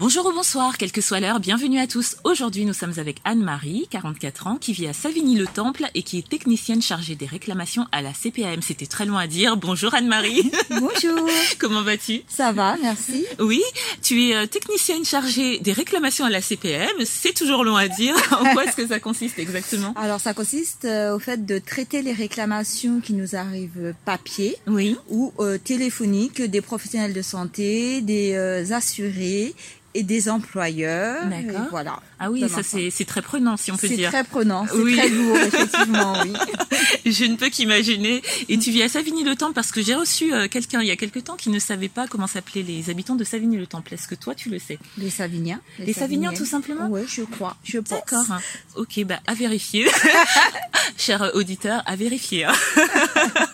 [0.00, 2.16] Bonjour ou bonsoir, quelle que soit l'heure, bienvenue à tous.
[2.24, 6.82] Aujourd'hui, nous sommes avec Anne-Marie, 44 ans, qui vit à Savigny-le-Temple et qui est technicienne
[6.82, 8.60] chargée des réclamations à la CPAM.
[8.60, 9.56] C'était très loin à dire.
[9.56, 10.50] Bonjour Anne-Marie.
[10.70, 11.28] Bonjour,
[11.60, 12.22] Comment vas-tu?
[12.26, 13.24] Ça va, merci.
[13.38, 13.62] Oui,
[14.02, 16.88] tu es euh, technicienne chargée des réclamations à la CPAM.
[17.04, 18.16] C'est toujours long à dire.
[18.32, 19.94] En quoi est-ce que ça consiste exactement?
[19.96, 24.96] Alors ça consiste euh, au fait de traiter les réclamations qui nous arrivent papier Oui.
[25.08, 29.54] ou euh, téléphoniques des professionnels de santé, des euh, assurés
[29.94, 31.26] et des employeurs.
[31.26, 31.66] D'accord.
[31.70, 32.00] Voilà.
[32.18, 34.10] Ah oui, ça c'est c'est très prenant si on peut C'est dire.
[34.10, 34.96] très prenant, c'est Oui.
[34.96, 36.32] très lourd, effectivement, oui.
[37.06, 38.22] Je ne peux qu'imaginer.
[38.48, 41.18] Et tu vis à Savigny-le-Temple parce que j'ai reçu euh, quelqu'un il y a quelque
[41.18, 43.94] temps qui ne savait pas comment s'appelaient les habitants de Savigny-le-Temple.
[43.94, 44.78] Est-ce que toi tu le sais?
[44.98, 45.60] Les Saviniens.
[45.78, 46.86] Les Savignans, tout simplement?
[46.90, 47.90] Oui, je crois, je pense.
[47.90, 48.26] D'accord.
[48.76, 49.86] Ok, bah à vérifier.
[50.96, 52.46] Cher auditeur, à vérifier.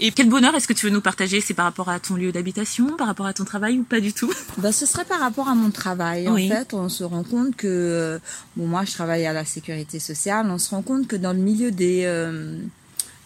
[0.00, 2.32] Et quel bonheur est-ce que tu veux nous partager C'est par rapport à ton lieu
[2.32, 4.32] d'habitation, par rapport à ton travail ou pas du tout?
[4.58, 6.28] Ben, ce serait par rapport à mon travail.
[6.28, 6.50] Oui.
[6.52, 8.18] En fait, on se rend compte que, euh,
[8.56, 10.46] bon, moi, je travaille à la sécurité sociale.
[10.50, 12.58] On se rend compte que dans le milieu des euh,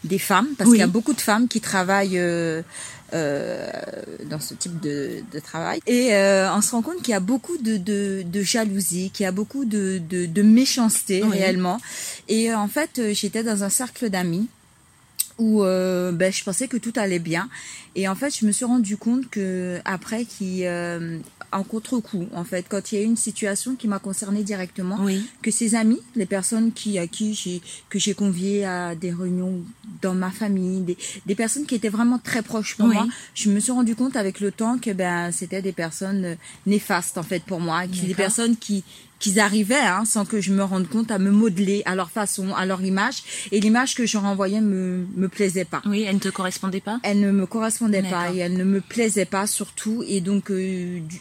[0.05, 0.77] des femmes, parce Oui.
[0.77, 2.63] qu'il y a beaucoup de femmes qui travaillent euh,
[3.15, 3.69] euh,
[4.31, 7.21] dans ce type de, de travail, et euh, on se rend compte qu'il y a
[7.21, 11.31] beaucoup de, de, de jalousie, qu'il y a beaucoup de, de, méchanceté Oui.
[11.39, 11.81] réellement.
[12.29, 14.47] Et euh, en fait, j'étais dans un cercle d'amis
[15.39, 17.49] où euh, ben, je pensais que tout allait bien
[17.95, 21.19] et en fait je me suis rendu compte que après qui euh,
[21.53, 24.99] en contre-coup en fait quand il y a eu une situation qui m'a concernée directement
[25.01, 25.25] Oui.
[25.43, 29.63] que ces amis les personnes qui à qui j'ai que j'ai convié à des réunions
[30.03, 32.95] dans ma famille des, des personnes qui étaient vraiment très proches pour Oui.
[32.95, 36.35] moi je me suis rendu compte avec le temps que ben c'était des personnes euh,
[36.67, 38.83] néfastes en fait pour moi qui des personnes qui
[39.21, 42.55] qu'ils arrivaient hein, sans que je me rende compte à me modeler à leur façon
[42.55, 45.83] à leur image et l'image que je renvoyais me me plaisait pas.
[45.87, 46.99] Oui, elle ne te correspondait pas?
[47.03, 51.01] Elle ne me correspondait pas et elle ne me plaisait pas surtout et donc euh,
[51.01, 51.21] du-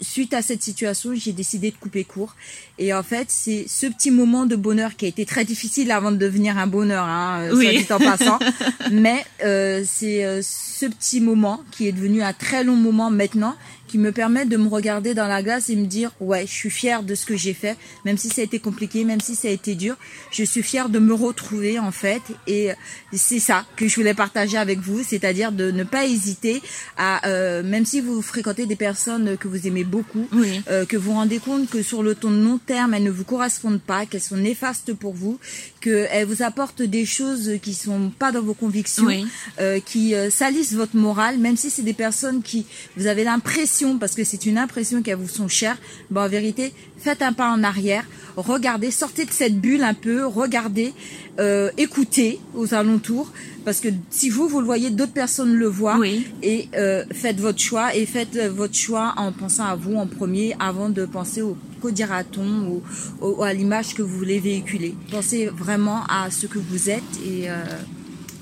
[0.00, 2.34] suite à cette situation j'ai décidé de couper court.
[2.78, 6.12] Et en fait c'est ce petit moment de bonheur qui a été très difficile avant
[6.12, 7.84] de devenir un bonheur hein, euh, Oui.
[7.84, 8.38] soit dit en passant.
[8.90, 13.54] Mais euh, c'est euh, ce petit moment qui est devenu un très long moment maintenant
[13.86, 16.70] qui me permet de me regarder dans la glace et me dire ouais je suis
[16.70, 17.76] fière de ce que j'ai fait.
[18.04, 19.96] Même si ça a été compliqué même si ça a été dur
[20.32, 22.22] je suis fière de me retrouver en fait.
[22.46, 22.70] Et
[23.12, 26.60] c'est ça que je voulais partager avec vous c'est-à-dire de ne pas hésiter
[26.96, 30.60] à euh, même si vous fréquentez des personnes que vous aimez beaucoup Oui.
[30.70, 33.24] euh, que vous vous rendez compte que sur le ton long terme elles ne vous
[33.24, 35.38] correspondent pas qu'elles sont néfastes pour vous
[35.80, 39.26] qu'elles vous apportent des choses qui sont pas dans vos convictions Oui.
[39.60, 42.64] euh, qui euh, salissent votre morale, même si c'est des personnes qui
[42.96, 45.76] vous avez l'impression, parce que c'est une impression qu'elles vous sont chères,
[46.10, 48.04] ben en vérité, faites un pas en arrière,
[48.36, 50.92] regardez, sortez de cette bulle un peu, regardez,
[51.38, 53.32] euh, écoutez aux alentours,
[53.64, 56.26] parce que si vous, vous le voyez, d'autres personnes le voient, Oui.
[56.42, 60.06] et euh, faites votre choix, et faites euh, votre choix en pensant à vous en
[60.06, 62.82] premier, avant de penser au qu'au dira-t-on, ou,
[63.20, 64.94] ou à l'image que vous voulez véhiculer.
[65.10, 67.62] Pensez vraiment à ce que vous êtes, et euh,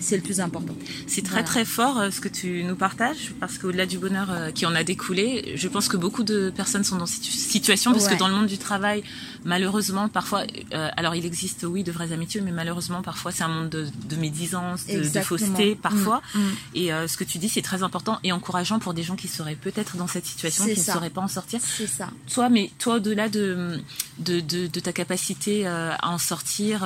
[0.03, 0.75] c'est le plus important.
[1.07, 1.45] C'est très Voilà.
[1.45, 4.75] très fort euh, ce que tu nous partages parce qu'au-delà du bonheur euh, qui en
[4.75, 8.29] a découlé, je pense que beaucoup de personnes sont dans cette situation parce que dans
[8.29, 9.03] le monde du travail,
[9.45, 10.43] malheureusement, parfois,
[10.73, 13.87] euh, alors il existe oui de vraies amitiés, mais malheureusement parfois c'est un monde de,
[14.09, 16.21] de médisance, de, fausseté parfois.
[16.34, 16.53] Mm, mm.
[16.75, 19.29] Et euh, ce que tu dis c'est très important et encourageant pour des gens qui
[19.29, 21.61] seraient peut-être dans cette situation, qui ne sauraient pas en sortir.
[21.63, 22.11] C'est ça.
[22.33, 23.81] Toi, mais toi, au-delà de,
[24.19, 26.84] de, de, ta capacité euh, à en sortir,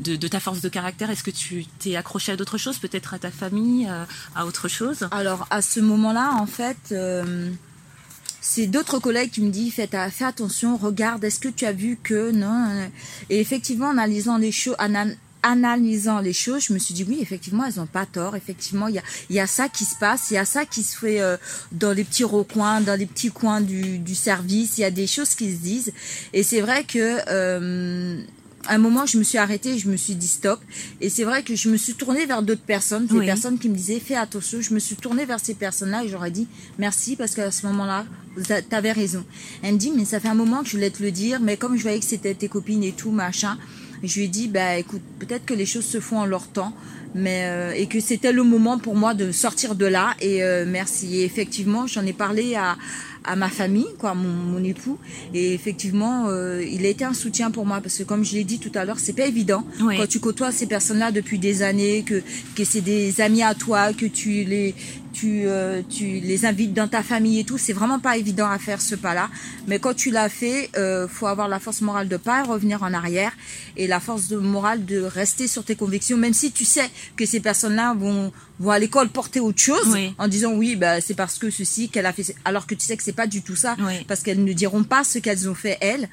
[0.00, 3.14] de, de ta force de caractère, est-ce que tu t'es accroché à d'autres choses, peut-être
[3.14, 3.88] à ta famille,
[4.34, 7.50] à autre chose Alors à ce moment-là, en fait, euh,
[8.40, 9.88] c'est d'autres collègues qui me disent fais,
[10.24, 12.66] attention, regarde, est-ce que tu as vu que non
[13.30, 14.74] Et effectivement, en analysant les choses,
[15.44, 18.34] analysant les choses, je me suis dit oui, effectivement, elles ont pas tort.
[18.34, 20.82] Effectivement, il y a, y a ça qui se passe, il y a ça qui
[20.82, 21.36] se fait euh,
[21.70, 24.78] dans les petits recoins, dans les petits coins du, du service.
[24.78, 25.92] Il y a des choses qui se disent,
[26.32, 28.20] et c'est vrai que euh,
[28.68, 30.60] à un moment, je me suis arrêtée, je me suis dit stop.
[31.00, 33.26] Et c'est vrai que je me suis tournée vers d'autres personnes, des Oui.
[33.26, 34.60] personnes qui me disaient fais attention.
[34.60, 36.46] Je me suis tournée vers ces personnes-là et j'aurais dit
[36.78, 38.04] merci parce qu'à ce moment-là,
[38.70, 39.24] t'avais raison.
[39.62, 41.56] Elle me dit mais ça fait un moment que je voulais te le dire, mais
[41.56, 43.58] comme je voyais que c'était tes copines et tout machin,
[44.02, 46.72] je lui ai dit bah écoute, peut-être que les choses se font en leur temps.
[47.14, 50.14] mais euh, et que c'était le moment pour moi de sortir de là.
[50.20, 51.16] Et euh, merci.
[51.18, 52.76] Et effectivement, j'en ai parlé à
[53.24, 54.98] à ma famille, quoi, mon, mon époux.
[55.34, 58.44] Et effectivement, euh, il a été un soutien pour moi parce que, comme je l'ai
[58.44, 59.96] dit tout à l'heure, c'est pas évident Oui.
[59.96, 62.22] quand tu côtoies ces personnes-là depuis des années, que
[62.56, 64.74] que c'est des amis à toi, que tu les
[65.12, 67.58] tu euh, tu les invites dans ta famille et tout.
[67.58, 69.28] C'est vraiment pas évident à faire ce pas-là.
[69.68, 72.94] Mais quand tu l'as fait, euh, faut avoir la force morale de pas revenir en
[72.94, 73.32] arrière
[73.76, 77.26] et la force de morale de rester sur tes convictions, même si tu sais que
[77.26, 80.14] ces personnes-là vont vont à l'école porter autre chose Oui.
[80.18, 82.96] en disant oui, bah c'est parce que ceci qu'elle a fait, alors que tu sais
[82.96, 84.04] que c'est pas du tout ça, Oui.
[84.08, 86.08] parce qu'elles ne diront pas ce qu'elles ont fait elles.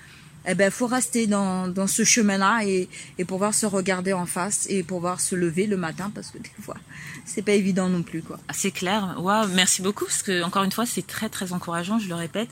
[0.47, 2.88] Eh ben, faut rester dans, dans ce chemin-là et,
[3.18, 6.50] et pouvoir se regarder en face et pouvoir se lever le matin parce que des
[6.62, 6.77] fois,
[7.25, 8.39] c'est pas évident non plus, quoi.
[8.53, 9.15] C'est clair.
[9.19, 12.00] Waouh, merci beaucoup parce que encore une fois, c'est très très encourageant.
[12.00, 12.50] Je le répète.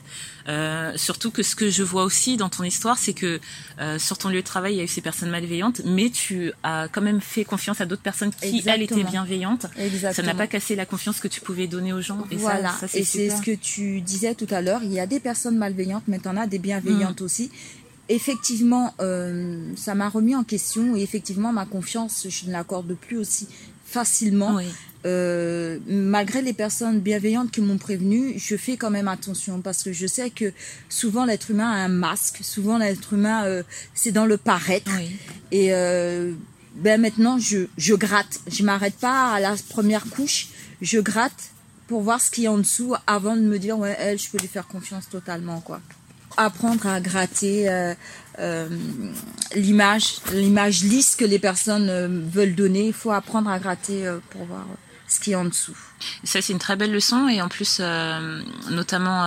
[0.48, 3.40] Euh, surtout que ce que je vois aussi dans ton histoire, c'est que
[3.80, 6.52] euh, sur ton lieu de travail, il y a eu ces personnes malveillantes, mais tu
[6.62, 9.10] as quand même fait confiance à d'autres personnes qui elles étaient Exactement.
[9.10, 9.62] bienveillantes.
[9.62, 10.26] Ça Exactement.
[10.28, 12.24] n'a pas cassé la confiance que tu pouvais donner aux gens.
[12.30, 14.82] Et ça- voilà, ça, et c'est ce que tu disais tout à l'heure.
[14.84, 16.62] Il y a des personnes malveillantes, mais t'en as des Mm.
[16.62, 17.50] bienveillantes aussi.
[18.08, 23.18] Effectivement, euh, ça m'a remis en question et effectivement, ma confiance, je ne l'accorde plus
[23.18, 23.46] aussi
[23.84, 24.56] facilement.
[24.56, 24.64] Oui.
[25.06, 29.92] Euh, malgré les personnes bienveillantes qui m'ont prévenu, je fais quand même attention parce que
[29.92, 30.52] je sais que
[30.88, 33.62] souvent l'être humain a un masque, souvent l'être humain euh,
[33.94, 35.16] c'est dans le paraître Oui.
[35.52, 36.32] et euh,
[36.74, 40.48] ben maintenant je, je gratte, je m'arrête pas à la première couche,
[40.82, 41.50] je gratte
[41.86, 44.28] pour voir ce qu'il y a en dessous avant de me dire ouais elle je
[44.28, 45.80] peux lui faire confiance totalement quoi.
[46.40, 47.94] Apprendre à gratter euh,
[48.38, 48.68] euh,
[49.56, 54.44] l'image, l'image lisse que les personnes euh, veulent donner, il faut apprendre à gratter pour
[54.44, 54.64] voir
[55.08, 55.76] ce qu'il y a en dessous.
[56.22, 57.80] Ça, c'est une très belle leçon et en plus,
[58.70, 59.24] notamment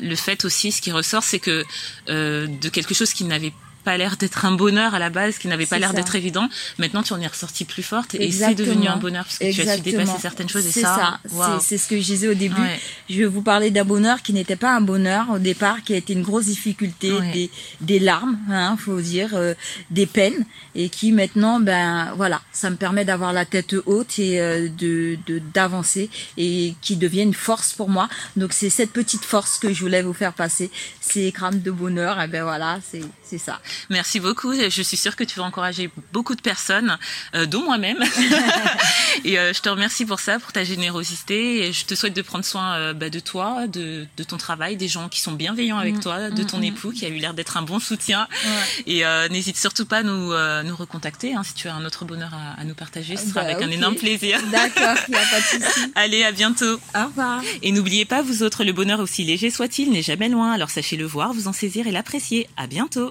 [0.00, 1.64] le fait aussi, ce qui ressort, c'est que
[2.08, 3.52] de quelque chose qui n'avait
[3.84, 6.48] pas l'air d'être un bonheur à la base, qui n'avait pas l'air d'être évident,
[6.78, 8.68] maintenant tu en es ressortie plus forte et c'est Exactement.
[8.68, 9.98] devenu un bonheur parce que tu as su Exactement.
[10.04, 11.36] dépasser certaines choses C'est ça, ça.
[11.36, 11.60] waouh.
[11.62, 12.60] C'est, ce que je disais au début.
[12.60, 12.80] Ouais.
[13.10, 15.96] Je vais vous parler d'un bonheur qui n'était pas un bonheur au départ, qui a
[15.96, 17.32] été une grosse difficulté, Ouais.
[17.32, 17.50] des,
[17.80, 19.54] des larmes, hein, faut dire, euh,
[19.90, 20.44] des peines,
[20.74, 25.18] et qui maintenant, ben voilà, ça me permet d'avoir la tête haute et euh, de,
[25.26, 28.08] de d'avancer et qui devient une force pour moi.
[28.36, 30.70] Donc c'est cette petite force que je voulais vous faire passer,
[31.00, 32.20] ces grammes de bonheur.
[32.20, 33.60] Et ben voilà, c'est c'est ça.
[33.90, 34.54] Merci beaucoup.
[34.54, 36.98] Je suis sûre que tu vas encourager beaucoup de personnes,
[37.34, 37.98] euh, dont moi-même.
[39.24, 41.66] et euh, je te remercie pour ça, pour ta générosité.
[41.66, 44.76] Et je te souhaite de prendre soin euh, bah, de toi, de, de ton travail,
[44.76, 47.56] des gens qui sont bienveillants avec toi, de ton époux qui a eu l'air d'être
[47.56, 48.28] un bon soutien.
[48.86, 51.84] Et euh, n'hésite surtout pas à nous, euh, nous recontacter hein, si tu as un
[51.84, 53.16] autre bonheur à, à nous partager.
[53.16, 54.40] Ce sera Bah, avec un énorme plaisir.
[54.52, 55.80] D'accord, il n'y a pas de souci.
[55.94, 56.78] Allez, à bientôt.
[56.94, 57.42] Au revoir.
[57.62, 60.52] Et n'oubliez pas, vous autres, le bonheur aussi léger soit-il n'est jamais loin.
[60.52, 62.48] Alors sachez le voir, vous en saisir et l'apprécier.
[62.56, 63.10] À bientôt.